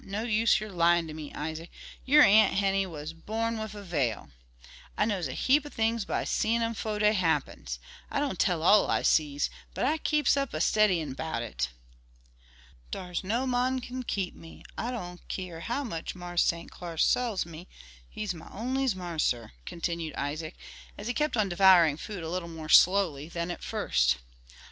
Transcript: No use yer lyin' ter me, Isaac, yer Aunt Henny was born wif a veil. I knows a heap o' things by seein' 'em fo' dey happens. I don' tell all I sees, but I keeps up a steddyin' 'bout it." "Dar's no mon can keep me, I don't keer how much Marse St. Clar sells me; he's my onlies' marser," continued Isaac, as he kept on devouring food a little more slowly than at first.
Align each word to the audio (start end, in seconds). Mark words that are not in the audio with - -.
No 0.03 0.23
use 0.23 0.59
yer 0.59 0.69
lyin' 0.71 1.05
ter 1.07 1.13
me, 1.13 1.31
Isaac, 1.35 1.69
yer 2.05 2.23
Aunt 2.23 2.55
Henny 2.55 2.87
was 2.87 3.13
born 3.13 3.59
wif 3.59 3.75
a 3.75 3.83
veil. 3.83 4.31
I 4.97 5.05
knows 5.05 5.27
a 5.27 5.33
heap 5.33 5.63
o' 5.63 5.69
things 5.69 6.05
by 6.05 6.23
seein' 6.23 6.63
'em 6.63 6.73
fo' 6.73 6.97
dey 6.97 7.13
happens. 7.13 7.77
I 8.09 8.19
don' 8.19 8.35
tell 8.35 8.63
all 8.63 8.89
I 8.89 9.03
sees, 9.03 9.51
but 9.75 9.85
I 9.85 9.99
keeps 9.99 10.35
up 10.35 10.55
a 10.55 10.59
steddyin' 10.59 11.13
'bout 11.13 11.43
it." 11.43 11.69
"Dar's 12.89 13.23
no 13.23 13.45
mon 13.45 13.79
can 13.79 14.01
keep 14.01 14.33
me, 14.33 14.63
I 14.75 14.89
don't 14.89 15.21
keer 15.27 15.59
how 15.59 15.83
much 15.83 16.15
Marse 16.15 16.41
St. 16.45 16.71
Clar 16.71 16.97
sells 16.97 17.45
me; 17.45 17.67
he's 18.09 18.33
my 18.33 18.47
onlies' 18.47 18.95
marser," 18.95 19.51
continued 19.67 20.15
Isaac, 20.15 20.55
as 20.97 21.05
he 21.05 21.13
kept 21.13 21.37
on 21.37 21.47
devouring 21.47 21.97
food 21.97 22.23
a 22.23 22.29
little 22.31 22.49
more 22.49 22.69
slowly 22.69 23.29
than 23.29 23.51
at 23.51 23.61
first. 23.61 24.17